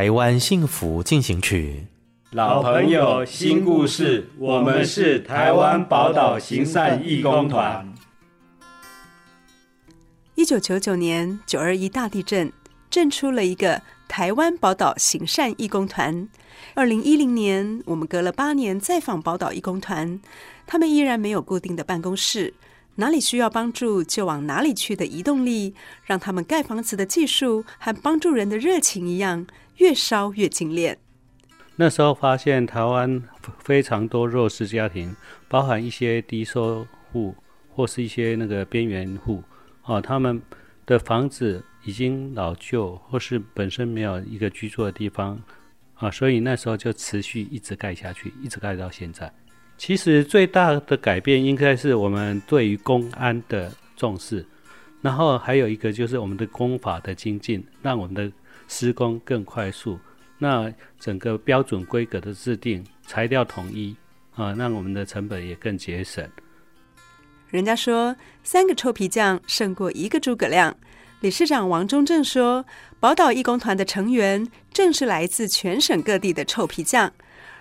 [0.00, 1.86] 台湾幸福进行曲，
[2.30, 7.86] 老朋友新故事，我们是台湾宝岛行善义工团。
[10.36, 12.50] 一九九九年九二一大地震，
[12.88, 16.26] 震出了一个台湾宝岛行善义工团。
[16.72, 20.18] 二零一零年，我们隔了八年再访宝岛义工团，
[20.66, 22.54] 他们依然没有固定的办公室。
[22.96, 29.46] 哪里需要帮助就往哪里去的移动力，让他们盖房子的技术和帮助人的热情一样，
[29.80, 30.96] 越烧越精炼。
[31.74, 33.22] 那时候发现台湾
[33.58, 35.16] 非常多弱势家庭，
[35.48, 37.34] 包含一些低收户
[37.74, 39.42] 或是一些那个边缘户，
[39.82, 40.40] 啊，他们
[40.84, 45.40] 的房子已经老旧，或是本身没有一个居住的地方，
[45.94, 49.32] 啊，所以那时候就持续一直盖下去，一直盖到现在。
[49.78, 54.44] 其实最大的改变应该是我们对于公安的重视，
[55.00, 58.30] 然后还有一个就是我们的公法的精进，让我们的
[58.70, 59.98] 施工更快速。
[60.38, 63.94] 那整个标准规格的制定，材料统一
[64.34, 66.26] 啊，让我们的成本也更节省。
[67.48, 68.14] 人家说
[68.44, 70.74] 三个臭皮匠胜过一个诸葛亮。
[71.20, 72.64] 理事长王忠正说，
[72.98, 77.12] 宝岛义工团的成员正是来自全省各地的臭皮匠，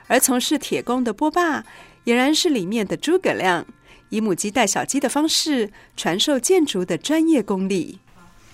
[0.07, 1.65] 而从事铁工的波霸。
[2.05, 3.65] 俨然是里面的诸葛亮，
[4.09, 7.99] 以母鸡带小鸡的方式传授建筑的专业功力。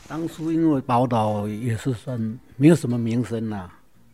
[0.07, 3.69] 当初因为宝岛也是算没有什么名声呐，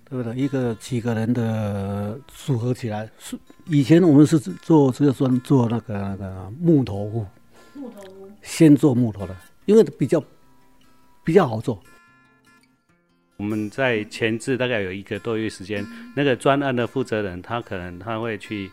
[0.09, 0.35] 对不对？
[0.35, 3.38] 一个几个人的组合起来，是
[3.68, 7.25] 以前我们是做这个砖做那个那个木头屋，
[7.74, 9.35] 木头屋先做木头的，
[9.66, 10.24] 因为比较
[11.24, 11.81] 比较好做。
[13.38, 15.85] 我们在前置大概有一个多月时间，
[16.16, 18.72] 那个专案的负责人他可能他会去。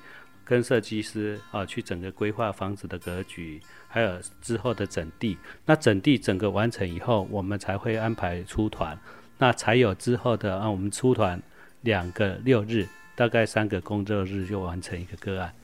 [0.49, 5.37] 跟设计师啊，去整个规划房子的格局，还有之后的整地。
[5.67, 8.99] 那整地整个完成以后，我们才会安排出团，
[9.38, 11.41] 那才有之后的啊，我们出团
[11.82, 15.54] 两个六日，大概三个工作日就完成一个个案。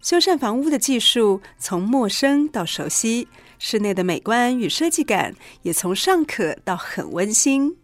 [0.00, 3.28] 修缮房屋的技术从陌生到熟悉，
[3.58, 7.76] 室内的美观与设计感也从尚可到很温馨。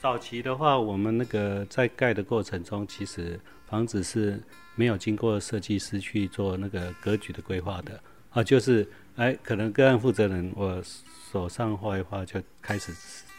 [0.00, 4.40] 早期的话，我们那个在盖的过程中，其实房子是。
[4.74, 10.82] 没有经过设计师去做那个格局的规划的啊，就是哎，可能个案负责人我
[11.30, 12.90] 手上画一画就开始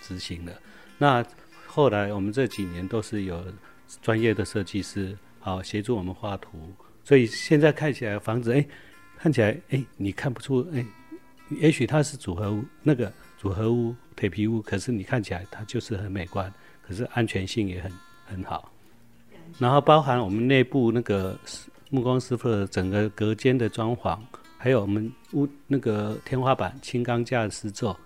[0.04, 0.54] 执行的。
[1.00, 1.26] 那
[1.66, 3.44] 后来我们这几年都是有
[4.02, 6.72] 专业的设计师好协助我们画图，
[7.04, 8.64] 所以现在看起来房子哎，
[9.18, 10.86] 看起来哎，你看不出哎，
[11.50, 16.54] 也许它是组合屋那个组合屋铁皮屋，可是你看起来它就是很美观，
[16.86, 17.92] 可是安全性也很
[18.26, 18.72] 很好。
[19.60, 21.38] 然后包含我们内部那个
[21.90, 24.18] 木工师傅的整个隔间的装潢，
[24.58, 28.00] 还有我们屋那个天花板轻钢架的施作，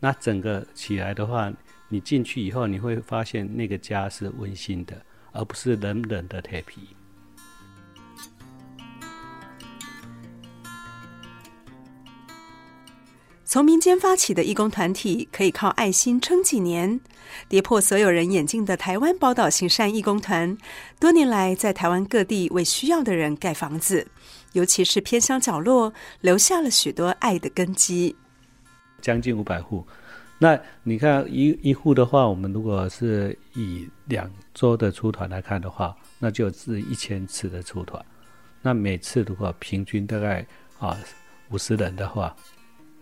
[0.00, 1.52] 那整个起来的话，
[1.88, 5.00] 你进去以后你会发现那个家是温馨的，
[5.32, 6.88] 而不是冷冷的铁皮。
[13.44, 17.00] 从民间发起的义工团体，可以靠爱心撑几年。
[17.48, 20.56] 跌破所有人眼镜的台湾宝岛行善义工团，
[21.00, 24.06] 多年来在台湾各地为需要的人盖房子，
[24.52, 28.14] 尤其是偏乡角落，留下了许多爱的根基。
[29.00, 29.84] 将近五百户，
[30.40, 38.04] 那你看一一户的话，我们如果是以两周的出团来看的话，那就是一千次的出团。
[38.60, 40.44] 那每次如果平均大概
[40.78, 40.98] 啊
[41.50, 42.34] 五十人的话。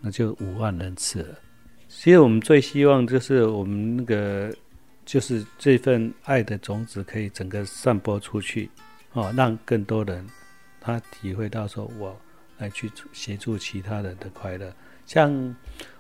[0.00, 1.34] 那就五万人次了。
[1.88, 4.54] 其实我们最希望就是我们那个，
[5.04, 8.70] 就是这份爱的种子可以整个散播出去，
[9.14, 10.24] 哦，让更多人
[10.80, 12.16] 他体会到说，我
[12.58, 14.72] 来去协助其他人的快乐。
[15.04, 15.32] 像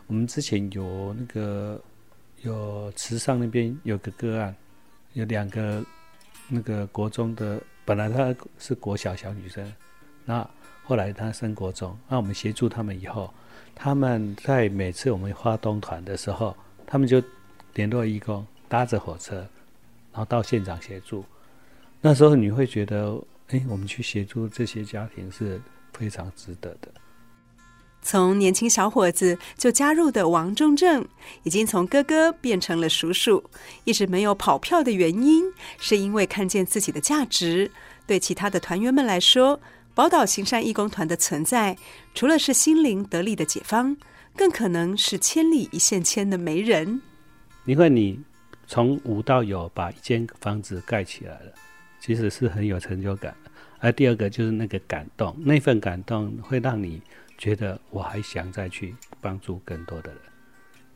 [0.08, 1.80] 我们之前有那个
[2.42, 4.54] 有池上那边有个个案，
[5.12, 5.84] 有两个
[6.48, 9.70] 那个国中的，本来她是国小小女生，
[10.24, 10.48] 那
[10.82, 13.32] 后来她升国中，那我们协助他们以后，
[13.74, 16.56] 他们在每次我们花东团的时候，
[16.86, 17.22] 他们就
[17.74, 19.36] 联络义工，搭着火车，
[20.10, 21.22] 然后到现场协助。
[22.00, 23.14] 那时候你会觉得，
[23.48, 25.60] 哎，我们去协助这些家庭是
[25.92, 26.88] 非常值得的。
[28.00, 31.06] 从年轻小伙子就加入的王中正，
[31.42, 33.42] 已经从哥哥变成了叔叔。
[33.84, 35.44] 一直没有跑票的原因，
[35.78, 37.70] 是因为看见自己的价值。
[38.06, 39.60] 对其他的团员们来说，
[39.94, 41.76] 宝岛行善义工团的存在，
[42.14, 43.94] 除了是心灵得力的解方，
[44.34, 47.02] 更可能是千里一线牵的媒人。
[47.66, 48.18] 因为你
[48.66, 51.52] 从无到有，把一间房子盖起来了，
[52.00, 53.36] 其实是很有成就感。
[53.80, 57.02] 而第二个就是那个感动，那份感动会让你。
[57.38, 60.20] 觉得我还想再去帮助更多的人。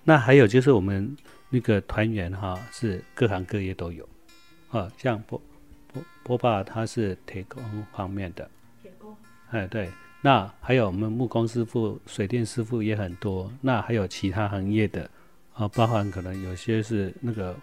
[0.05, 1.17] 那还有就是我们
[1.49, 4.06] 那个团员哈，是各行各业都有，
[4.73, 5.41] 啊，像波
[5.93, 7.62] 波波爸他是铁工
[7.93, 8.50] 方面的，
[8.83, 9.17] 铁工，
[9.50, 9.89] 哎对，
[10.21, 13.50] 那还有我们木工师傅、水电师傅也很多。
[13.61, 15.09] 那还有其他行业的
[15.55, 17.56] 啊，包含可能有些是那个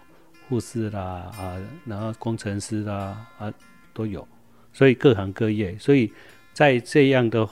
[0.48, 3.52] 护士啦啊，然后工程师啦啊
[3.92, 4.26] 都有，
[4.72, 6.10] 所以各行各业，所以
[6.54, 7.46] 在这样的。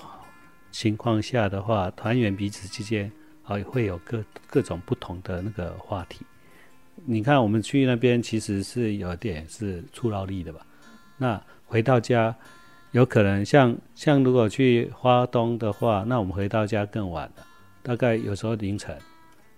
[0.70, 3.10] 情况下的话，团员彼此之间
[3.42, 6.24] 啊会有各各种不同的那个话题。
[7.04, 10.66] 你看，我们去那边其实是有点是出劳力的吧？
[11.16, 12.34] 那回到家，
[12.92, 17.46] 有可能像像如果去花东的话，那我们回到家更晚了，
[17.82, 18.96] 大概有时候凌晨。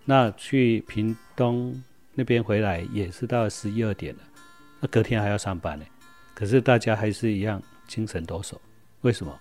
[0.05, 1.83] 那去屏东
[2.15, 4.21] 那边回来也是到十一二点了，
[4.81, 5.85] 那隔天还要上班呢。
[6.35, 8.57] 可是大家还是一样精神抖擞，
[9.03, 9.39] 为什么？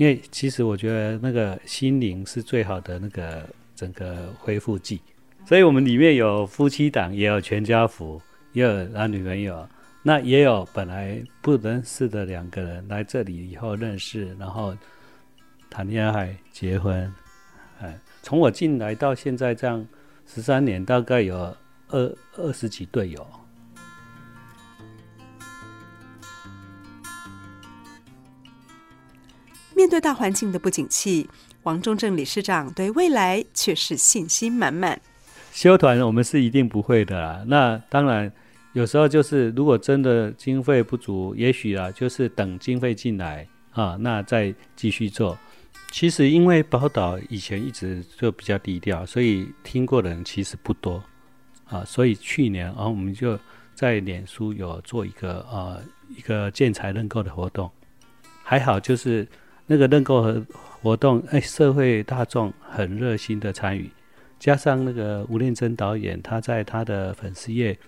[0.00, 4.98] 因为其实我觉得那个心灵是最好的那个整个恢复剂，
[5.44, 8.18] 所以我们里面有夫妻档，也有全家福，
[8.54, 9.68] 也有男女朋友，
[10.02, 14.74] 那也有本来不认识的两个人来这里以后认识，然后
[15.68, 17.12] 谈恋爱、结婚，
[17.82, 19.86] 哎，从我进来到现在这样
[20.26, 21.54] 十三年，大概有
[21.88, 23.26] 二二十几对有。
[29.80, 31.26] 面对大环境的不景气，
[31.62, 35.00] 王中正理事长对未来却是信心满满。
[35.54, 37.42] 修团我们是一定不会的啦。
[37.46, 38.30] 那当然，
[38.74, 45.38] 有时候就是如果真的经费不足，也许啊，就是等经费进来啊，那再继续做。
[45.90, 51.02] 其实因为宝岛以前一直就比较低调，所以听过的人其实不多
[51.64, 51.82] 啊。
[51.86, 53.40] 所以去年啊，我们就
[53.74, 55.78] 在脸书有做一个啊
[56.14, 57.70] 一个建材认购的活动，
[58.42, 59.26] 还好就是。
[59.72, 60.44] 那个认购和
[60.82, 63.88] 活动，哎，社会大众很热心的参与，
[64.36, 67.78] 加上那个吴念真导演，他在他的粉丝页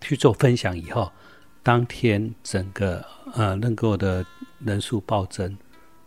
[0.00, 1.10] 去做分享以后，
[1.60, 3.04] 当天整个
[3.34, 4.24] 呃认购的
[4.60, 5.58] 人数暴增。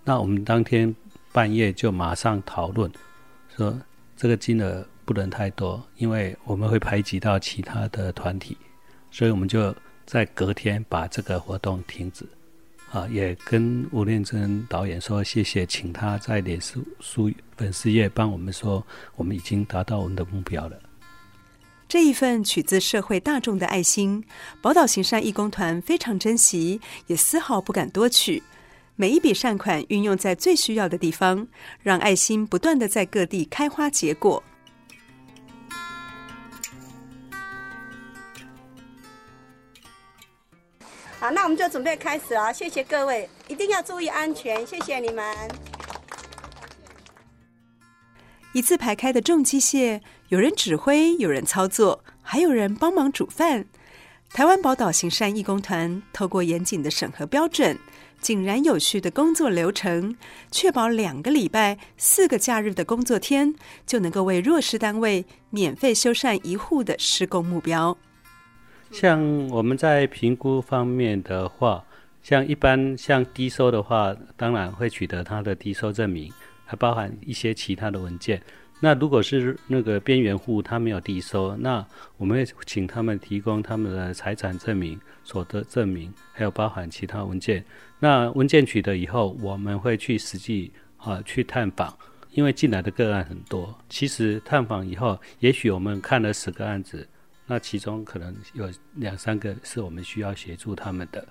[0.06, 0.96] 那我们当天
[1.34, 2.90] 半夜就马上讨论，
[3.58, 3.78] 说
[4.16, 8.56] 这个金额不能太多，因为我们会排挤到其他的团体，
[9.12, 9.76] 所以我们就
[10.06, 12.26] 在隔天把这个活动停止。
[12.92, 18.84] 啊，也跟吴念真导演说谢谢，请他在脸书书粉丝页帮我们说，
[19.16, 20.80] 我们已经达到我们的目标了。
[21.88, 24.24] 这一份取自社会大众的爱心，
[24.62, 28.42] 宝岛行善义工团非常珍惜，也丝毫不敢多取。
[28.96, 31.48] 每一笔善款运用在最需要的地方，
[31.82, 34.44] 让爱心不断的在各地开花结果。
[41.20, 42.54] 好，那我们就准备开始了。
[42.54, 44.66] 谢谢各位，一定要注意安全。
[44.66, 45.36] 谢谢你们。
[48.54, 50.00] 一字排开的重机械，
[50.30, 53.66] 有人指挥，有人操作，还有人帮忙煮饭。
[54.32, 57.78] 台湾宝岛行善义工团透过严谨的审核标准，
[58.22, 60.16] 井然有序的工作流程，
[60.52, 63.54] 确保两个礼拜、四个假日的工作天，
[63.86, 67.98] 就能够为弱势单位免费修缮一户的施工目标。
[68.92, 71.84] 像我们在评估方面的话，
[72.22, 76.32] 像一般像低收的话，当然会取得他的低收证明，
[76.66, 78.42] 还包含一些其他的文件。
[78.82, 81.86] 那如果是那个边缘户，他没有低收，那
[82.18, 87.64] 我们会请他们提供他们的财产证明、所得证明，还有包含其他文件。
[88.00, 91.94] 那文件取得以后，我们会去实际啊去探访，
[92.32, 93.78] 因为进来的个案很多。
[93.90, 97.08] 其实探访以后，也许我们看了十个案子。
[97.52, 101.28] 那其中可能有两三个是我们需要协助他们的。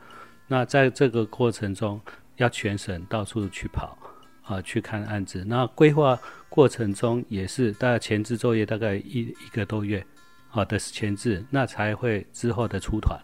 [0.49, 2.01] 那在这个过程中，
[2.39, 3.97] 要全省到处去跑
[4.43, 5.45] 啊，去看案子。
[5.45, 10.05] 那规划过程中也是大概前置作业大概一一个多月
[10.49, 13.17] 好的前置，那才会之后的出团。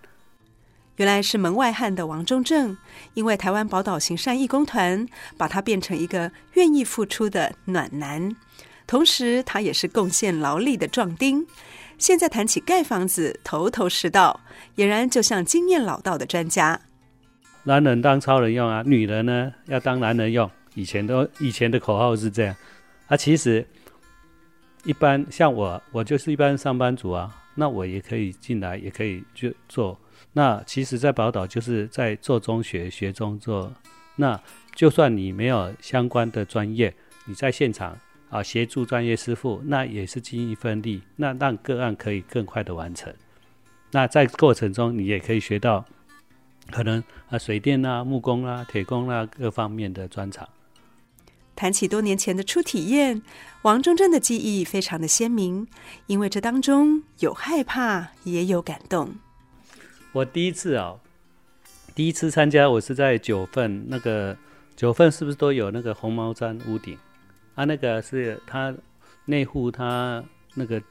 [0.94, 2.78] 原来是门外汉的王中正，
[3.14, 5.04] 因为台湾宝岛行善义工团
[5.36, 8.30] 把他变成一个愿意付出的暖男，
[8.86, 11.44] 同时他也是贡献劳力的壮丁。
[11.98, 14.40] 现在谈起盖房子，头头是道，
[14.76, 16.80] 俨然就像经验老道的专家。
[17.62, 20.50] 男人当超人用啊，女人呢要当男人用。
[20.74, 22.56] 以前都以前的口号是这样
[23.06, 23.64] 啊，其实
[24.82, 29.96] 一般像我，我就是一般上班族啊，那我也可以进来，也可以去做。
[30.32, 33.72] 那其实，在宝岛就是在做中学，学中做。
[34.16, 34.40] 那
[34.74, 36.92] 就算你没有相关的专业，
[37.24, 37.96] 你在现场
[38.34, 43.14] 啊协助专业师傅，那也是尽一份力，那让个案可以更快的完成。
[43.92, 45.84] 那在过程中，你也可以学到
[46.72, 50.48] 可能啊水电啊、木工啊、铁工啊各方面的专长。
[51.54, 53.22] 谈起多年前的初体验，
[53.62, 55.68] 王中正的记忆非常的鲜明，
[56.08, 59.14] 因为这当中有害怕，也有感动。
[60.10, 61.00] 我第一次啊、哦，
[61.94, 64.36] 第一次参加，我是在九份，那个
[64.74, 66.98] 九份是不是都有那个红毛毡屋顶？
[67.54, 68.74] 啊，那个是他
[69.24, 70.22] 内户，他
[70.54, 70.82] 那个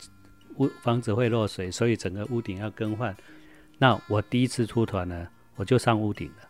[0.58, 3.15] 屋房子会漏水，所以整个屋顶要更换。
[3.77, 6.48] 那我第一次出团呢，我就上屋顶了。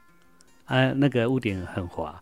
[0.65, 2.21] 啊，那个屋顶很滑，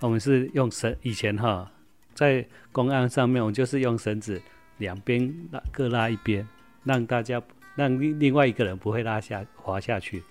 [0.00, 1.70] 我们是用绳，以前哈
[2.14, 4.40] 在公案上面，我就是用绳子
[4.78, 6.46] 两边拉各拉一边，
[6.84, 7.42] 让大家。
[7.74, 10.22] 让另另外一个人不会拉下滑下去，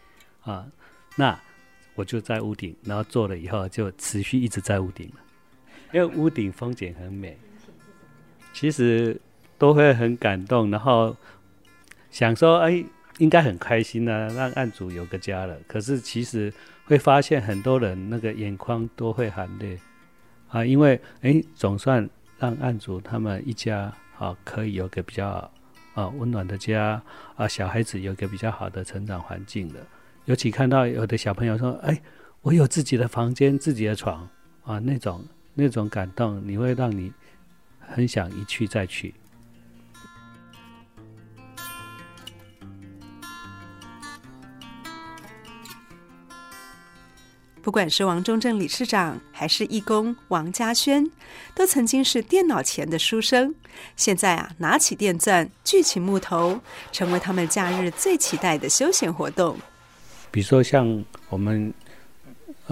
[0.43, 0.63] 啊，
[1.15, 1.36] 那
[1.96, 5.15] 我就在屋顶，然后做了以后就持续一直在屋顶了，
[5.91, 7.38] 因为屋顶风景很美，
[8.53, 9.19] 其实
[9.57, 11.15] 都会很感动，然后
[12.10, 12.83] 想说哎，
[13.17, 15.57] 应该很开心呢，啊，让案主有个家了。
[15.67, 16.53] 可是其实
[16.86, 19.77] 会发现很多人那个眼眶都会含泪，
[20.50, 25.51] 啊，因为哎，总算让案主他们一家啊可以有个比较。
[25.93, 27.03] 啊，温暖的家
[27.36, 29.86] 啊，小孩子有个比较好的成长环境的。
[30.24, 32.01] 尤其看到有的小朋友说：“哎，
[32.43, 34.25] 我有自己的房间，自己的床
[34.63, 35.21] 啊，那种
[35.53, 37.12] 那种感动，你会让你
[37.79, 39.13] 很想一去再去。”
[47.63, 51.12] 不管是王中正理事长，还是义工王家轩，
[51.53, 53.53] 都曾经是电脑前的书生。
[53.96, 56.60] 现在啊，拿起电钻，锯起木头，
[56.91, 59.55] 成为他们假日最期待的休闲活动。
[60.31, 61.72] 比如说，像我们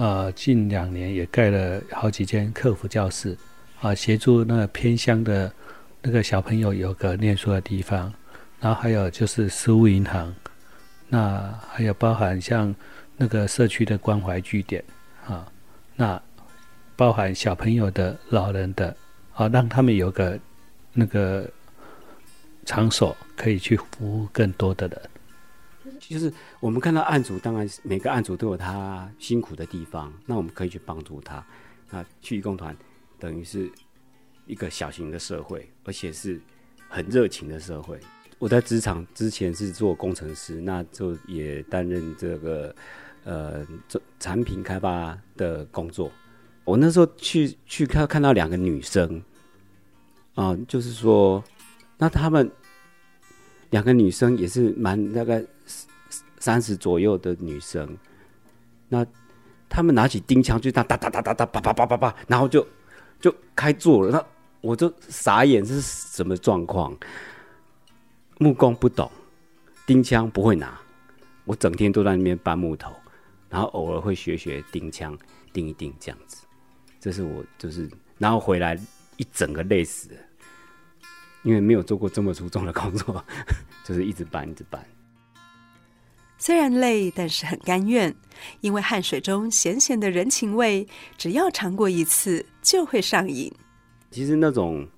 [0.00, 3.36] 呃，近两年也盖了好几间客服教室，
[3.82, 5.52] 啊，协助那个偏乡的
[6.00, 8.10] 那个小朋友有个念书的地方。
[8.60, 10.34] 然后还有就是食物银行，
[11.06, 12.74] 那还有包含像。
[13.22, 14.82] 那个社区的关怀据点，
[15.26, 15.46] 啊，
[15.94, 16.18] 那
[16.96, 18.96] 包含小朋友的、老人的，
[19.34, 20.40] 啊，让他们有个
[20.94, 21.46] 那个
[22.64, 25.09] 场所可以去服务更多的人。
[26.10, 31.44] 就是我们看到案主，当然每个案主都有他辛苦的地方，那我们可以去帮助他。
[31.90, 32.76] 那去义工团
[33.18, 33.70] 等于是
[34.46, 36.40] 一个小型的社会，而且是
[36.88, 37.98] 很热情的社会。
[38.38, 42.74] 我在职场之前是做工程师，那就也担任这个。
[43.22, 46.10] 呃，做产品开发的工作，
[46.64, 49.22] 我那时候去去看看到两个女生，
[50.34, 51.44] 啊、就是说，
[51.98, 52.50] 那她们
[53.68, 55.44] 两个女生也是蛮大概
[56.40, 57.96] 三十左右的女生，
[58.88, 59.06] 那
[59.68, 62.66] 她们拿起钉枪就哒哒哒哒哒哒叭叭叭叭叭，然后就
[63.20, 64.26] 就开做了，那
[64.60, 66.96] 我就傻眼，这是什么状况？
[68.38, 69.08] 木工不懂，
[69.86, 70.80] 钉枪不会拿，
[71.44, 72.92] 我整天都在那边搬木头。
[73.50, 75.18] 然后偶尔会学学钉枪，
[75.52, 76.46] 钉一钉这样子，
[77.00, 78.78] 这是我就是，然后回来
[79.16, 80.20] 一整个累死了，
[81.42, 83.24] 因为没有做过这么粗重的工作，
[83.84, 84.82] 就是一直搬一直搬。
[86.40, 88.12] 虽然累，但是很甘愿，
[88.62, 90.84] 因为汗水中咸咸的人情味，
[91.16, 93.52] 只要尝过一次就会上瘾。
[94.10, 94.88] 其实那种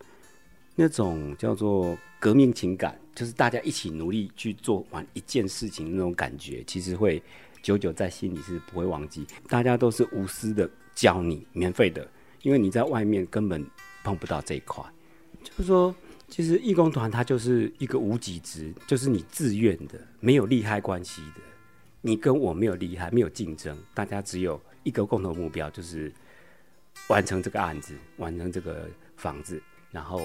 [0.76, 7.22] 那种叫做革命情感，就是大家一起努力去做完一件事情那种感觉，其实会。
[7.62, 12.04] 久久在心里是不会忘记，大家都是无私的教你，免费的，
[12.42, 13.64] 因为你在外面根本
[14.02, 14.82] 碰不到这一块。
[15.44, 15.94] 就是说，
[16.32, 21.42] 其实义工团它就是一个无给职，就是你自愿的，没有利害关系的，
[22.00, 26.10] 你跟我没有利害，没有竞争，大家只有一个共同目标，就是
[27.08, 30.22] 完成这个案子，完成这个房子，然后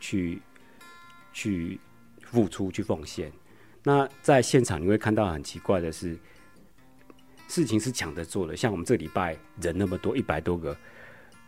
[0.00, 0.40] 去
[1.34, 1.78] 去
[2.22, 3.30] 付出，去奉献。
[3.82, 6.18] 那在现场你会看到很奇怪的是。
[7.50, 10.76] 事情是抢着做的，像我们这礼拜人那么多，一百多个，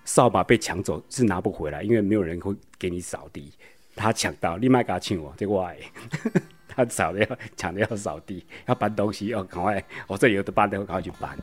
[0.04, 3.52] 扫把被抢走是拿不回来，因为没有人会给你扫地。
[3.96, 5.76] 他抢到，立马给他请我，这个外，
[6.66, 11.36] 他扫的要抢的要扫地，要搬东西要赶快，我这里有的搬的赶快去搬，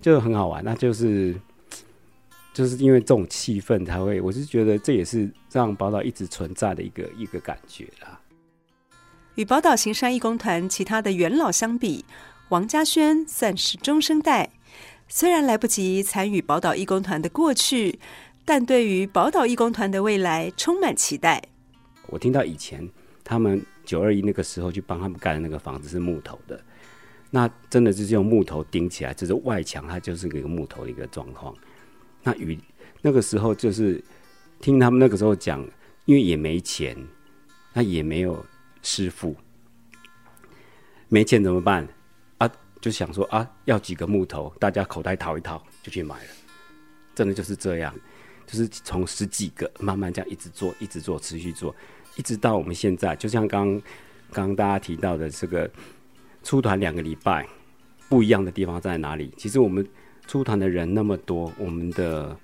[0.00, 0.62] 就很好玩。
[0.62, 1.34] 那就是
[2.52, 8.20] 就是因为这种气氛才会，我是觉得这也是让宝岛一直存在的一个一个感觉啦。
[9.34, 12.04] 与宝岛行山义工团其他的元老相比，
[12.50, 14.50] 王家轩算是中生代。
[15.12, 17.98] 虽然来不及参与宝岛义工团的过去，
[18.44, 21.42] 但对于宝岛义工团的未来充满期待。
[22.06, 22.88] 我听到以前
[23.24, 26.62] 他们九二一那个时候去帮他们盖的那个房子是木头的，
[27.28, 31.52] 那真的就是用木头顶起来，就是外墙它就是一个木头的一个状况。
[32.22, 32.56] 那与
[33.02, 34.00] 那个时候就是
[34.60, 35.60] 听他们那个时候讲，
[36.04, 36.96] 因为也没钱，
[37.72, 38.46] 那也没有
[38.80, 39.34] 师傅，
[41.08, 41.88] 没钱怎么办？
[42.80, 46.30] 就想说啊，要几个木头，大家口袋掏一掏就去买了，
[47.14, 47.94] 真的就是这样，
[48.46, 51.74] 就是从十几个慢慢这样一直做，一直做，持续做，
[52.16, 53.80] 一直到我们现在，就像刚
[54.32, 55.70] 刚大家提到的这个
[56.42, 57.46] 出团两个礼拜，
[58.08, 59.30] 不一样的地方在哪里？
[59.36, 59.86] 其实我们
[60.26, 62.34] 出团的人那么多，我们的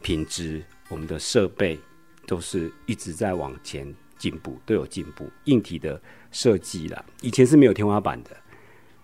[0.00, 1.78] 品质、我们的设备
[2.26, 5.28] 都是一直在往前进步，都有进步。
[5.44, 8.30] 硬体的设计啦，以前是没有天花板的。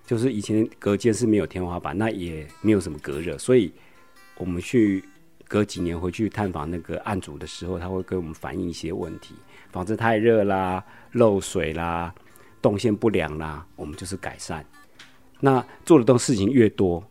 [0.09, 3.71] 就是以前隔间是没有天花板，那也没有什么隔热，所以
[4.39, 5.05] 我们去
[5.47, 9.35] 隔几年回去探访那个案主的时候，他会给我们反映一些问题，
[9.71, 12.15] 房子太热啦、漏水啦、
[12.63, 14.65] 动线不良啦，我们就是改善。
[15.41, 17.05] 那做的东事情越多，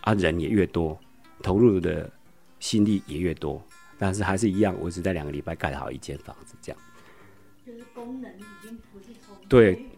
[0.00, 0.98] 啊人也越多，
[1.44, 2.10] 投入的
[2.58, 3.62] 心力也越多，
[3.96, 6.80] 但是还是一样，我只在两个礼拜盖好一间房子，这样。
[7.64, 9.14] 就是功能已经不是
[9.50, 9.90] 从对，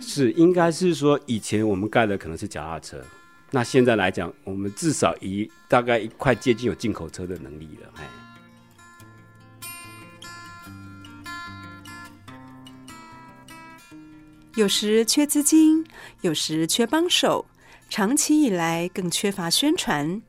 [0.00, 3.04] 是应该是说，以前我们盖的可能是脚踏车，
[3.50, 8.04] 那现在来讲，我们至少一大概一块接近有进口车的能力了，哎。
[14.54, 15.84] 有时缺资金，
[16.22, 17.44] 有时缺帮手，
[17.90, 20.22] 长期以来更缺乏宣传。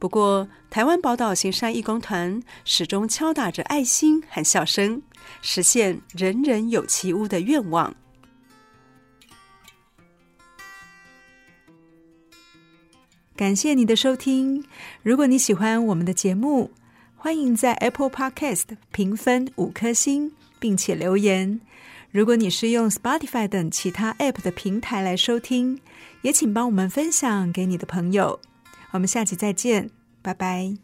[0.00, 5.00] 不过，台湾宝岛行善义工团始终敲打着爱心和笑声，
[5.42, 7.94] 实现人人有其屋的愿望。
[13.36, 14.64] 感谢你的收听。
[15.02, 16.72] 如果你喜欢我们的节目，
[17.16, 21.60] 欢迎在 Apple Podcast 评分五颗星，并且留言。
[22.10, 25.80] 如果你是用 Spotify 等其他 App 的平台来收听，
[26.22, 28.40] 也请帮我们分享给你的朋友。
[28.90, 30.74] 我们下期再见，拜拜。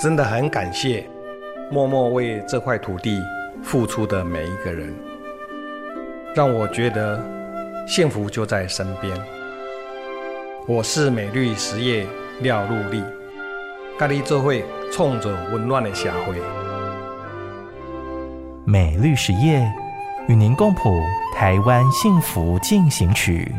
[0.00, 1.10] 真的很感谢
[1.72, 3.22] 默默为这块土地
[3.62, 4.92] 付出的每一个人，
[6.34, 7.22] 让我觉得
[7.86, 9.16] 幸福就在身边。
[10.66, 12.04] 我是美绿实业
[12.40, 13.04] 廖禄立，
[13.96, 16.34] 咖喱这会冲着温暖的社会。
[18.64, 19.64] 美绿实业
[20.26, 21.00] 与您共谱
[21.36, 23.54] 台湾幸福进行曲。